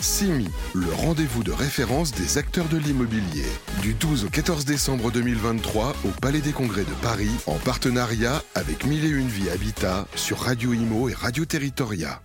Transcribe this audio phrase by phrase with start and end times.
[0.00, 3.46] CIMI, le rendez-vous de référence des acteurs de l'immobilier.
[3.82, 8.86] Du 12 au 14 décembre 2023 au Palais des Congrès de Paris, en partenariat avec
[8.86, 12.20] Mille et Une Vie Habitat sur Radio Imo et Radio Territoria.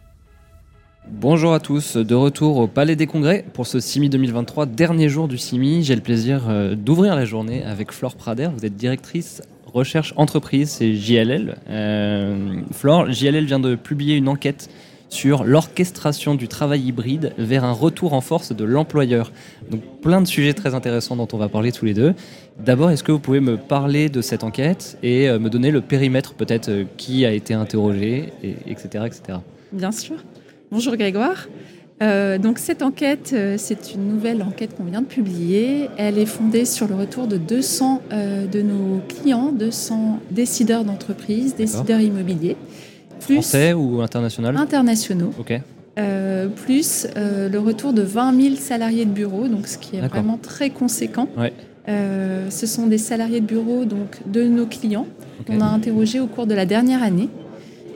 [1.10, 5.28] Bonjour à tous, de retour au Palais des Congrès pour ce CIMI 2023, dernier jour
[5.28, 5.84] du CIMI.
[5.84, 8.50] J'ai le plaisir euh, d'ouvrir la journée avec Flore Prader.
[8.56, 11.58] Vous êtes directrice recherche entreprise, c'est JLL.
[11.68, 14.70] Euh, Flore, JLL vient de publier une enquête
[15.14, 19.32] sur l'orchestration du travail hybride vers un retour en force de l'employeur.
[19.70, 22.14] Donc plein de sujets très intéressants dont on va parler tous les deux.
[22.60, 25.82] D'abord, est-ce que vous pouvez me parler de cette enquête et euh, me donner le
[25.82, 29.40] périmètre peut-être euh, qui a été interrogé, et, etc., etc.
[29.72, 30.16] Bien sûr.
[30.72, 31.48] Bonjour Grégoire.
[32.02, 35.90] Euh, donc cette enquête, c'est une nouvelle enquête qu'on vient de publier.
[35.98, 38.02] Elle est fondée sur le retour de 200
[38.52, 42.58] de nos clients, 200 décideurs d'entreprise, décideurs immobiliers,
[43.32, 45.32] Français ou international Internationaux.
[45.40, 45.60] Ok.
[46.00, 50.02] Euh, plus euh, le retour de 20 000 salariés de bureau, donc ce qui est
[50.02, 51.28] vraiment très conséquent.
[51.38, 51.54] Ouais.
[51.88, 55.06] Euh, ce sont des salariés de bureau donc, de nos clients
[55.46, 57.30] qu'on a interrogés au cours de la dernière année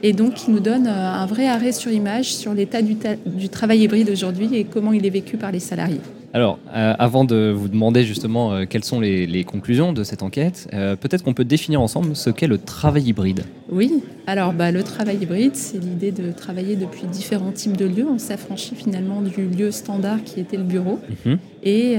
[0.04, 3.80] et donc qui nous donnent un vrai arrêt sur image sur l'état du, du travail
[3.80, 6.02] hybride aujourd'hui et comment il est vécu par les salariés.
[6.34, 11.34] Alors, avant de vous demander justement quelles sont les, conclusions de cette enquête, peut-être qu'on
[11.34, 13.44] peut définir ensemble ce qu'est le travail hybride.
[13.70, 18.06] Oui, alors bah, le travail hybride, c'est l'idée de travailler depuis différents types de lieux.
[18.10, 21.00] On s'affranchit finalement du lieu standard qui était le bureau.
[21.26, 21.38] Mhm.
[21.64, 21.98] Et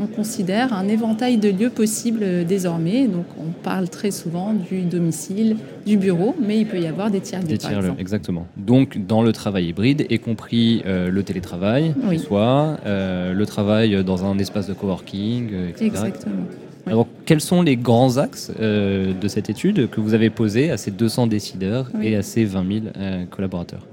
[0.00, 3.08] on considère un éventail de lieux possibles désormais.
[3.08, 7.18] Donc on parle très souvent du domicile, du bureau, mais il peut y avoir des
[7.20, 7.48] tiers lieux.
[7.48, 8.46] Des tiers lieux, exactement.
[8.56, 14.66] Donc dans le travail hybride, y compris le télétravail, soit le travail dans un espace
[14.66, 15.86] de coworking, euh, etc.
[15.86, 16.44] Exactement.
[16.90, 20.76] Alors, quels sont les grands axes euh, de cette étude que vous avez posés à
[20.76, 23.86] ces 200 décideurs et à ces 20 000 euh, collaborateurs?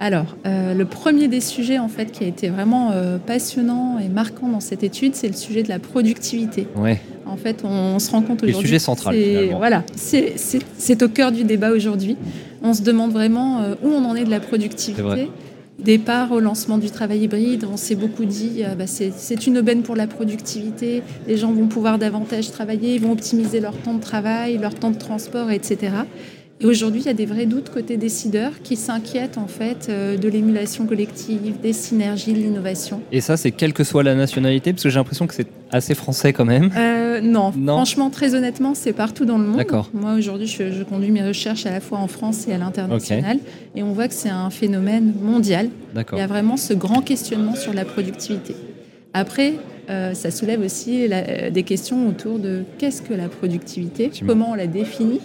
[0.00, 2.92] Alors, le premier des sujets en fait qui a été vraiment
[3.26, 6.68] passionnant et marquant dans cette étude, c'est le sujet de la productivité.
[6.76, 7.00] Ouais.
[7.26, 8.54] En fait, on, se rend compte aujourd'hui.
[8.54, 9.16] Le sujet central.
[9.56, 12.16] Voilà, c'est au cœur du débat aujourd'hui.
[12.62, 15.28] On se demande vraiment où on en est de la productivité
[15.88, 19.82] départ au lancement du travail hybride, on s'est beaucoup dit euh, bah, c'est une aubaine
[19.82, 24.00] pour la productivité, les gens vont pouvoir davantage travailler, ils vont optimiser leur temps de
[24.02, 25.92] travail, leur temps de transport, etc.
[26.60, 30.16] Et aujourd'hui, il y a des vrais doutes côté décideurs qui s'inquiètent en fait euh,
[30.16, 33.00] de l'émulation collective, des synergies, de l'innovation.
[33.12, 35.94] Et ça, c'est quelle que soit la nationalité, parce que j'ai l'impression que c'est assez
[35.94, 36.70] français quand même.
[36.76, 37.52] Euh, non.
[37.52, 39.58] franchement, très honnêtement, c'est partout dans le monde.
[39.58, 39.88] D'accord.
[39.94, 43.38] Moi, aujourd'hui, je, conduis mes recherches à la fois en France et à l'international,
[43.76, 45.68] et on voit que c'est un phénomène mondial.
[45.94, 46.18] D'accord.
[46.18, 48.56] Il y a vraiment ce grand questionnement sur la productivité.
[49.14, 49.54] Après,
[49.90, 51.08] euh, ça soulève aussi
[51.52, 55.20] des questions autour de qu'est-ce que la productivité, comment on la définit?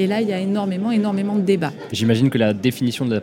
[0.00, 1.72] Et là, il y a énormément, énormément de débats.
[1.92, 3.20] J'imagine que la définition de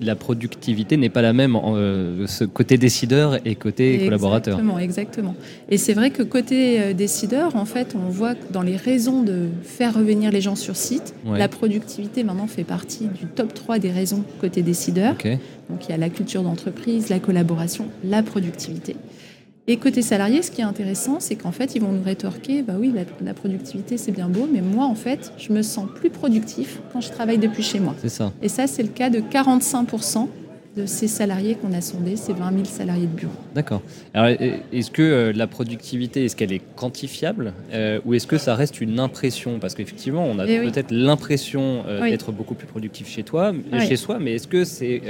[0.00, 4.54] la, productivité n'est pas la même en, euh, ce côté décideur et côté collaborateur.
[4.54, 5.34] Exactement, exactement.
[5.68, 9.22] Et c'est vrai que côté euh, décideur, en fait, on voit que dans les raisons
[9.22, 13.78] de faire revenir les gens sur site, la productivité maintenant fait partie du top 3
[13.78, 15.14] des raisons côté décideur.
[15.70, 18.96] Donc il y a la culture d'entreprise, la collaboration, la productivité.
[19.66, 22.74] Et côté salarié, ce qui est intéressant, c'est qu'en fait, ils vont nous rétorquer, bah
[22.78, 22.92] oui,
[23.24, 27.00] la, productivité, c'est bien beau, mais moi, en fait, je me sens plus productif quand
[27.00, 27.94] je travaille depuis chez moi.
[28.02, 28.30] C'est ça.
[28.42, 30.28] Et ça, c'est le cas de 45%
[30.76, 33.32] de ces salariés qu'on a sondés, ces 20 000 salariés de bureau.
[33.54, 33.80] D'accord.
[34.12, 34.36] Alors,
[34.72, 38.80] est-ce que euh, la productivité, est-ce qu'elle est quantifiable euh, ou est-ce que ça reste
[38.80, 39.60] une impression?
[39.60, 43.52] Parce qu'effectivement, on a eh peut-être l'impression euh, d'être beaucoup plus productif chez toi,
[43.86, 45.02] chez soi, mais est-ce que c'est,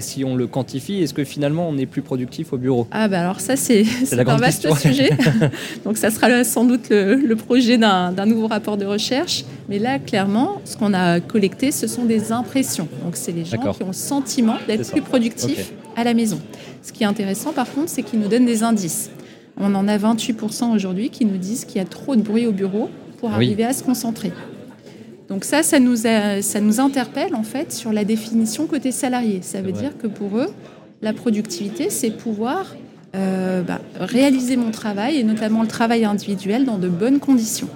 [0.00, 2.86] si on le quantifie, est-ce que finalement on est plus productif au bureau?
[2.90, 5.10] Ah bah alors ça, c'est, un vaste sujet.
[5.84, 9.44] Donc ça sera sans doute le, projet d'un nouveau rapport de recherche.
[9.70, 12.88] Mais là, clairement, ce qu'on a collecté, ce sont des impressions.
[13.04, 16.40] Donc c'est les gens qui ont le sentiment d'être plus productif à la maison.
[16.82, 19.10] Ce qui est intéressant par contre, c'est qu'ils nous donnent des indices.
[19.56, 22.52] On en a 28% aujourd'hui qui nous disent qu'il y a trop de bruit au
[22.52, 24.32] bureau pour arriver à se concentrer.
[25.28, 29.38] Donc ça, ça nous, ça nous interpelle en fait sur la définition côté salarié.
[29.42, 30.48] Ça veut dire que pour eux,
[31.00, 32.74] la productivité, c'est pouvoir
[33.14, 37.68] euh, bah, réaliser mon travail et notamment le travail individuel dans de bonnes conditions.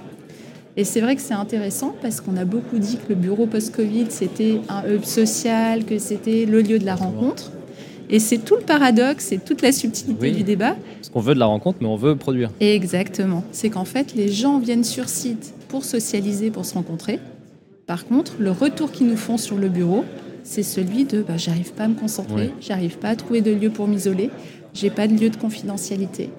[0.77, 4.07] Et c'est vrai que c'est intéressant parce qu'on a beaucoup dit que le bureau post-Covid,
[4.09, 7.51] c'était un hub social, que c'était le lieu de la rencontre.
[8.09, 10.75] Et c'est tout le paradoxe et toute la subtilité du débat.
[10.97, 12.51] Parce qu'on veut de la rencontre, mais on veut produire.
[12.59, 13.43] Exactement.
[13.51, 17.19] C'est qu'en fait, les gens viennent sur site pour socialiser, pour se rencontrer.
[17.87, 20.03] Par contre, le retour qu'ils nous font sur le bureau,
[20.43, 23.69] c'est celui de bah, j'arrive pas à me concentrer, j'arrive pas à trouver de lieu
[23.69, 24.29] pour m'isoler,
[24.73, 26.29] j'ai pas de lieu de confidentialité.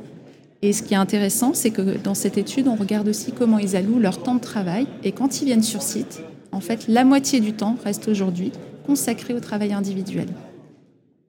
[0.67, 3.77] Et ce qui est intéressant, c'est que dans cette étude, on regarde aussi comment ils
[3.77, 4.89] allouent leur temps de travail.
[5.05, 8.51] Et quand ils viennent sur site, en fait, la moitié du temps reste aujourd'hui
[8.85, 10.27] consacré au travail individuel.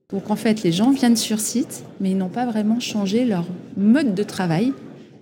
[0.09, 3.45] Donc en fait, les gens viennent sur site, mais ils n'ont pas vraiment changé leur
[3.77, 4.73] mode de travail.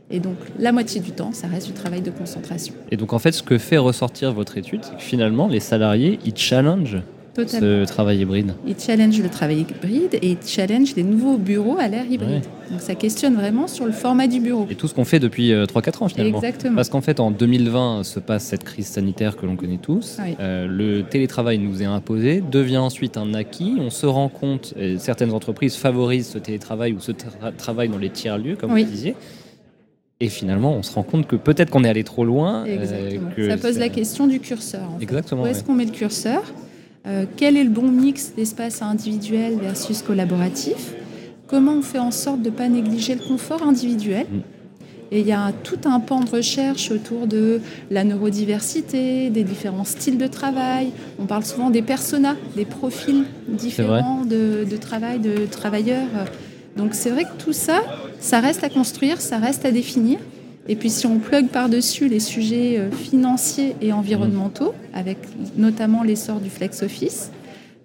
[0.10, 2.74] Et donc la moitié du temps, ça reste du travail de concentration.
[2.92, 6.20] Et donc en fait, ce que fait ressortir votre étude, c'est que finalement, les salariés,
[6.24, 7.02] ils challengent
[7.44, 8.54] ce travail hybride.
[8.66, 12.44] Il challenge le travail hybride et il challenge les nouveaux bureaux à l'ère hybride.
[12.72, 14.68] Donc ça questionne vraiment sur le format du bureau.
[14.70, 16.38] Et tout ce qu'on fait depuis 3-4 euh, ans finalement.
[16.42, 16.76] Exactement.
[16.76, 20.18] Parce qu'en fait en 2020 se passe cette crise sanitaire que l'on connaît tous.
[20.40, 23.76] Euh, le télétravail nous est imposé, devient ensuite un acquis.
[23.80, 27.12] On se rend compte, et certaines entreprises favorisent ce télétravail ou ce
[27.58, 29.16] travail dans les tiers-lieux, comme vous disiez.
[30.22, 32.66] Et finalement, on se rend compte que peut-être qu'on est allé trop loin.
[32.66, 33.50] Euh, Exactement.
[33.50, 34.90] ça pose la question du curseur.
[35.02, 35.44] Exactement.
[35.44, 36.42] Où est-ce qu'on met le curseur?
[37.08, 40.94] Euh, quel est le bon mix d'espace individuel versus collaboratif
[41.48, 44.40] Comment on fait en sorte de ne pas négliger le confort individuel mm.
[45.12, 47.62] et il y a tout un pan de recherche autour de
[47.92, 50.92] la neurodiversité, des différents styles de travail.
[51.20, 56.08] On parle souvent des personas, des profils différents de, de, travail, de travailleurs.
[56.76, 57.82] Donc c'est vrai que tout ça,
[58.20, 60.18] ça reste à construire, ça reste à définir.
[60.68, 65.18] Et puis si on plug par-dessus les sujets euh, financiers et environnementaux, avec
[65.58, 67.32] notamment l'essor du flex office,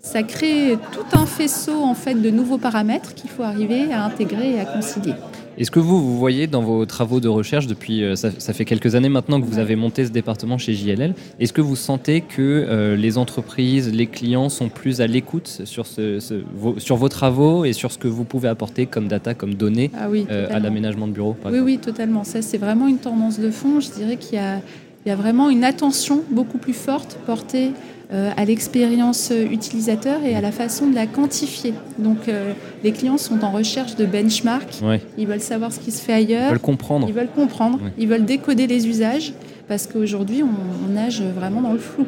[0.02, 4.54] ça crée tout un faisceau en fait de nouveaux paramètres qu'il faut arriver à intégrer
[4.54, 5.12] et à concilier.
[5.58, 8.94] Est-ce que vous, vous voyez dans vos travaux de recherche, depuis euh, ça, fait quelques
[8.94, 12.40] années maintenant que vous avez monté ce département chez JLL, est-ce que vous sentez que
[12.40, 16.18] euh, les entreprises, les clients sont plus à l'écoute sur, ce,
[16.54, 19.90] vos, sur vos travaux et sur ce que vous pouvez apporter comme data, comme données
[19.98, 22.24] ah euh, à l'aménagement de bureaux Oui, oui, totalement.
[22.24, 23.80] Ça, c'est vraiment une tendance de fond.
[23.80, 27.72] Je dirais qu'il y, y a, vraiment une attention beaucoup plus forte portée
[28.12, 31.74] à l'expérience utilisateur et à la façon de la quantifier.
[31.98, 32.52] Donc euh,
[32.82, 34.80] les clients sont en recherche de benchmark,
[35.16, 38.08] ils veulent savoir ce qui se fait ailleurs, ils veulent comprendre, ils veulent, comprendre, ils
[38.08, 39.32] veulent décoder les usages
[39.68, 42.06] parce qu'aujourd'hui on, nage vraiment dans le flou.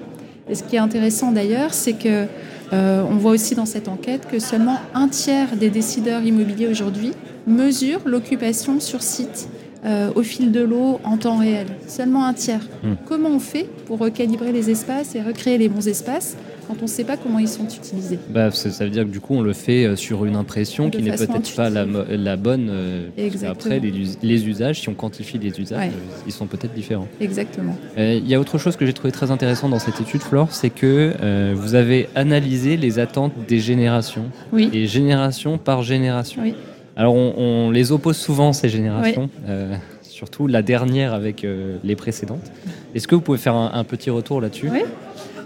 [0.48, 2.26] Et ce qui est intéressant d'ailleurs, c'est que
[2.72, 7.12] euh, on voit aussi dans cette enquête que seulement un tiers des décideurs immobiliers aujourd'hui
[7.46, 9.48] mesurent l'occupation sur site
[9.84, 11.66] euh, au fil de l'eau en temps réel.
[11.88, 12.60] Seulement un tiers.
[12.84, 12.94] Hmm.
[13.04, 16.36] Comment on fait pour recalibrer les espaces et recréer les bons espaces
[16.68, 18.20] quand on ne sait pas comment ils sont utilisés?
[18.30, 21.02] Bah, Ça veut dire que du coup, on le fait euh, sur une impression qui
[21.02, 22.68] n'est peut-être pas la, la bonne.
[22.70, 23.08] Euh,
[23.48, 25.90] après, les, usages, si on quantifie les usages,
[26.28, 27.08] ils sont peut-être différents.
[27.20, 27.76] Exactement.
[27.96, 30.70] Il y a autre chose que j'ai trouvé très intéressant dans cette étude, Flore, c'est
[30.70, 34.26] que vous avez analysé les attentes des générations.
[34.52, 34.70] Oui.
[34.72, 36.42] Et génération par génération.
[36.42, 36.54] Oui.
[36.96, 42.52] Alors on, les oppose souvent ces générations, euh, surtout la dernière avec euh, les précédentes.
[42.94, 44.68] Est-ce que vous pouvez faire un, petit retour là-dessus?
[44.70, 44.82] Oui.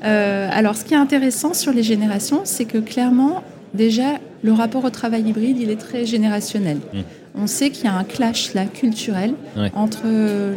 [0.04, 3.42] Euh, alors ce qui est intéressant sur les générations, c'est que clairement,
[3.74, 6.78] déjà, le rapport au travail hybride, il est très générationnel.
[6.92, 6.98] Mmh.
[7.38, 9.34] On sait qu'il y a un clash là, culturel
[9.74, 10.04] entre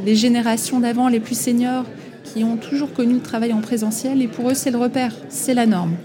[0.05, 1.85] les générations d'avant, les plus seniors,
[2.23, 5.53] qui ont toujours connu le travail en présentiel, et pour eux, c'est le repère, c'est
[5.53, 5.95] la norme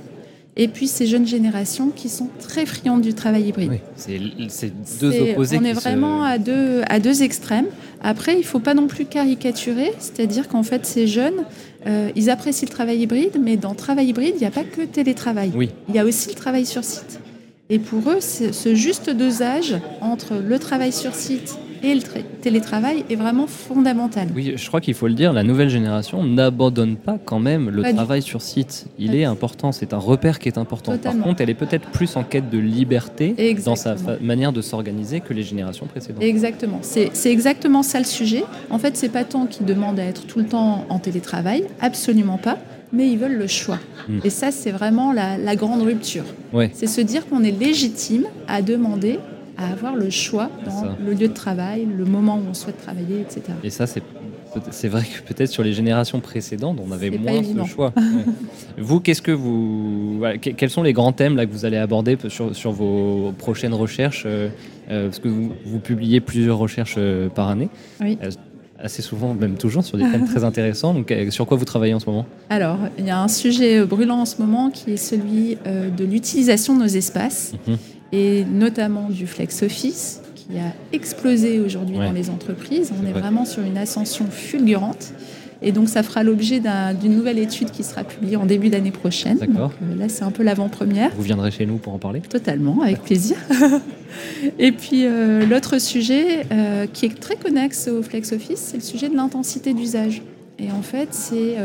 [0.56, 3.73] et puis ces jeunes générations qui sont très friandes du travail hybride.
[3.73, 5.59] Oui, c'est deux opposés.
[5.61, 7.67] On est vraiment à, deux, à deux extrêmes.
[8.03, 11.45] Après, il ne faut pas non plus caricaturer, c'est-à-dire qu'en fait, ces jeunes,
[11.87, 14.65] euh, ils apprécient le travail hybride, mais dans le travail hybride, il n'y a pas
[14.65, 15.53] que télétravail.
[15.55, 15.71] Oui.
[15.89, 17.19] Il y a aussi le travail sur site.
[17.71, 22.01] Et pour eux, ce juste dosage entre le travail sur site et le
[22.41, 24.29] télétravail est vraiment fondamental.
[24.35, 27.83] Oui, je crois qu'il faut le dire, la nouvelle génération n'abandonne pas quand même le
[27.93, 28.87] travail sur site.
[28.99, 30.97] Il est important, c'est un repère qui est important.
[30.97, 35.21] Par contre, elle est peut-être plus en quête de liberté dans sa manière de s'organiser
[35.21, 36.23] que les générations précédentes.
[36.23, 38.45] Exactement, c'est exactement ça le sujet.
[38.71, 42.38] En fait, c'est pas tant qu'ils demandent à être tout le temps en télétravail, absolument
[42.38, 42.59] pas
[42.93, 43.81] mais ils veulent le choix.
[44.09, 44.21] Hmm.
[44.23, 46.25] Et ça, c'est vraiment la, grande rupture.
[46.73, 49.19] C'est se dire qu'on est légitime à demander
[49.56, 53.20] à avoir le choix dans le lieu de travail, le moment où on souhaite travailler,
[53.20, 53.42] etc.
[53.62, 54.02] Et ça, c'est
[54.70, 57.92] c'est vrai que peut-être sur les générations précédentes, on avait moins ce choix.
[58.78, 62.56] Vous, qu'est-ce que vous, quels sont les grands thèmes là que vous allez aborder sur,
[62.56, 64.49] sur vos prochaines recherches euh,
[64.90, 67.68] euh, Parce que vous, vous, publiez plusieurs recherches euh, par année.
[68.00, 68.18] Oui.
[68.78, 70.92] assez souvent, même toujours, sur des thèmes très intéressants.
[70.92, 72.26] Donc, sur quoi vous travaillez en ce moment?
[72.50, 76.75] Alors, il y a un sujet brûlant en ce moment qui est celui de l'utilisation
[76.75, 77.54] de nos espaces.
[77.68, 77.76] Mhm
[78.14, 82.92] et notamment du flex office qui a explosé aujourd'hui dans les entreprises.
[83.02, 85.12] On est, vraiment sur une ascension fulgurante.
[85.62, 86.61] Et donc, ça fera l'objet
[87.00, 89.38] d'une nouvelle étude qui sera publiée en début d'année prochaine.
[89.38, 89.73] D'accord.
[89.83, 91.11] Euh, là, c'est un peu l'avant-première.
[91.16, 92.21] Vous viendrez chez nous pour en parler?
[92.21, 93.37] Totalement, avec plaisir.
[94.59, 98.83] et puis, euh, l'autre sujet euh, qui est très connexe au Flex Office, c'est le
[98.83, 100.23] sujet de l'intensité d'usage.
[100.59, 101.56] Et en fait, c'est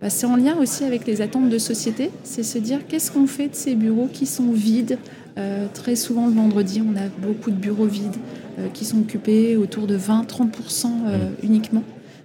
[0.00, 2.10] bah, en lien aussi avec les attentes de société.
[2.22, 4.98] C'est se dire qu'est-ce qu'on fait de ces bureaux qui sont vides,
[5.38, 8.16] euh, très souvent le vendredi, on a beaucoup de bureaux vides
[8.58, 11.34] euh, qui sont occupés autour de 20-30% euh, mm.
[11.42, 11.82] uniquement.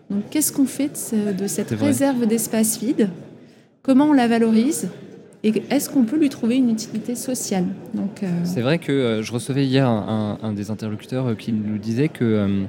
[0.09, 3.09] Donc qu'est-ce qu'on fait de, cette réserve d'espace vide?
[3.81, 4.89] Comment on la valorise?
[5.43, 7.65] Et est-ce qu'on peut lui trouver une utilité sociale?
[8.43, 12.65] C'est vrai que je recevais hier un, des interlocuteurs qui nous disait que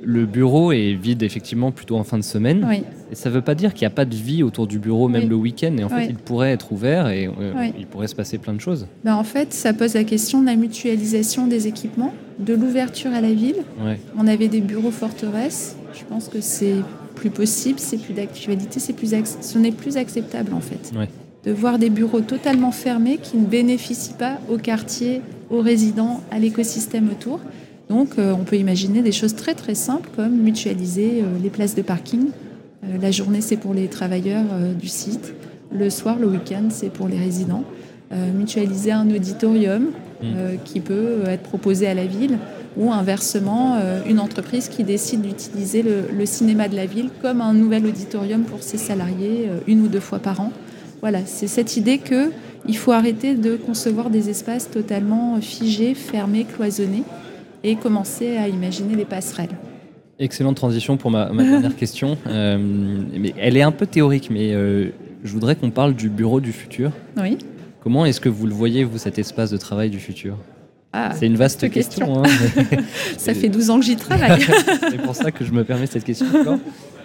[0.00, 2.66] le bureau est vide effectivement plutôt en fin de semaine.
[3.10, 5.08] Et ça ne veut pas dire qu'il n'y a pas de vie autour du bureau,
[5.08, 5.76] même le week-end.
[5.78, 7.28] Et en fait, il pourrait être ouvert et
[7.78, 8.86] il pourrait se passer plein de choses.
[9.04, 13.20] Ben, en fait, ça pose la question de la mutualisation des équipements, de l'ouverture à
[13.20, 13.64] la ville.
[14.16, 15.76] On avait des bureaux forteresses.
[15.92, 16.76] Je pense que c'est
[17.16, 20.92] plus possible, c'est plus d'actualité, c'est plus ce n'est plus acceptable en fait.
[21.44, 25.20] De voir des bureaux totalement fermés qui ne bénéficient pas au quartier,
[25.50, 27.40] aux résidents, à l'écosystème autour.
[27.90, 31.74] Donc euh, on peut imaginer des choses très très simples comme mutualiser euh, les places
[31.74, 32.28] de parking.
[32.84, 34.46] Euh, la journée c'est pour les travailleurs
[34.80, 35.34] du site,
[35.72, 37.64] le soir, le week-end c'est pour les résidents.
[38.34, 39.90] mutualiser un auditorium
[40.22, 40.26] mmh.
[40.64, 42.38] qui peut être proposé à la ville
[42.76, 43.78] ou inversement
[44.08, 48.62] une entreprise qui décide d'utiliser le, cinéma de la ville comme un nouvel auditorium pour
[48.62, 50.52] ses salariés une ou deux fois par an.
[51.02, 52.30] Voilà, c'est cette idée que
[52.66, 57.04] il faut arrêter de concevoir des espaces totalement figés, fermés, cloisonnés
[57.62, 59.56] et commencer à imaginer les passerelles.
[60.18, 62.18] Excellente transition pour ma, dernière question.
[62.26, 64.90] Euh, mais elle est un peu théorique, mais euh,
[65.24, 66.92] je voudrais qu'on parle du bureau du futur.
[67.16, 67.38] Oui.
[67.82, 70.36] Comment est-ce que vous le voyez, vous, cet espace de travail du futur?
[70.92, 72.24] Ah, c'est une vaste question.
[72.24, 72.28] Hein,
[73.16, 74.40] ça fait 12 ans que j'y travaille.
[74.90, 76.26] c'est pour ça que je me permets cette question.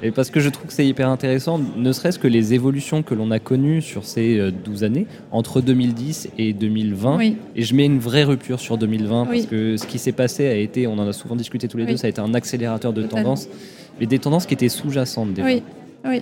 [0.02, 3.14] Et parce que je trouve que c'est hyper intéressant, ne serait-ce que les évolutions que
[3.14, 7.20] l'on a connues sur ces 12 euh, années, entre 2010 et 2020.
[7.56, 10.56] Et je mets une vraie rupture sur 2020, parce que ce qui s'est passé a
[10.56, 13.04] été, on en a souvent discuté tous les deux, ça a été un accélérateur de
[13.04, 13.48] tendances,
[14.00, 15.48] mais des tendances qui étaient sous-jacentes déjà.
[15.48, 15.64] Oui,
[16.06, 16.22] oui.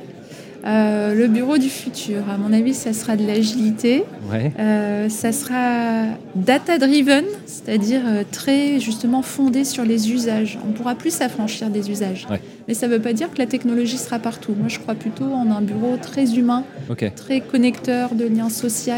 [0.65, 4.05] Euh, le bureau du futur, à mon avis, ça sera de l'agilité.
[4.59, 6.05] Euh, ça sera
[6.35, 10.57] data-driven, c'est-à-dire euh, très justement fondé sur les usages.
[10.67, 12.27] On pourra plus s'affranchir des usages.
[12.67, 14.53] Mais ça ne veut pas dire que la technologie sera partout.
[14.57, 16.63] Moi, je crois plutôt en un bureau très humain,
[17.15, 18.93] très connecteur de liens sociaux.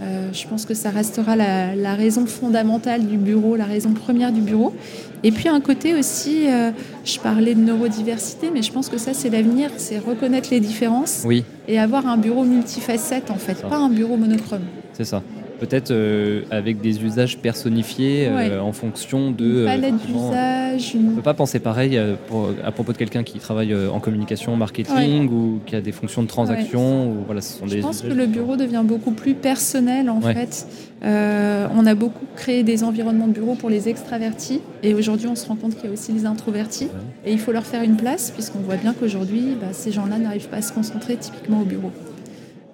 [0.00, 4.40] Euh, je pense que ça restera la, raison fondamentale du bureau, la raison première du
[4.40, 4.74] bureau.
[5.22, 6.70] Et puis un côté aussi, euh,
[7.04, 11.24] je parlais de neurodiversité, mais je pense que ça c'est l'avenir, c'est reconnaître les différences
[11.68, 14.64] et avoir un bureau multifacette en fait, pas un bureau monochrome.
[14.92, 15.22] C'est ça
[15.58, 19.60] peut-être euh, avec des usages personnifiés euh, en fonction de.
[19.60, 20.96] Une palette d'usages.
[20.96, 22.16] On ne peut pas penser pareil euh,
[22.64, 26.28] à propos de quelqu'un qui travaille en communication, marketing ou qui a des fonctions de
[26.28, 27.10] transaction.
[27.10, 30.66] Ou, voilà, ce sont Je pense que le bureau devient beaucoup plus personnel en fait.
[31.02, 35.46] on a beaucoup créé des environnements de bureau pour les extravertis et aujourd'hui on se
[35.46, 36.88] rend compte qu'il y a aussi les introvertis
[37.24, 40.48] et il faut leur faire une place puisqu'on voit bien qu'aujourd'hui bah, ces gens-là n'arrivent
[40.48, 41.90] pas à se concentrer typiquement au bureau.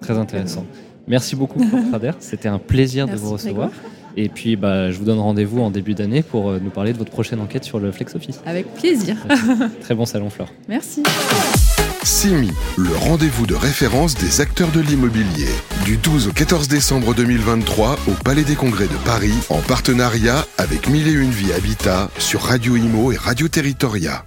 [0.01, 0.65] Très intéressant.
[1.07, 2.11] Merci beaucoup, Frader.
[2.19, 3.69] C'était un plaisir de vous recevoir.
[4.17, 6.97] Et puis, bah, je vous donne rendez-vous en début d'année pour euh, nous parler de
[6.97, 8.41] votre prochaine enquête sur le Flex Office.
[8.45, 9.15] Avec plaisir.
[9.81, 10.49] Très bon salon, Flore.
[10.67, 11.03] Merci.
[12.03, 15.47] CIMI, le rendez-vous de référence des acteurs de l'immobilier.
[15.85, 20.89] Du 12 au 14 décembre 2023 au Palais des Congrès de Paris, en partenariat avec
[20.89, 24.25] Mille et Une Vie Habitat sur Radio Imo et Radio Territoria.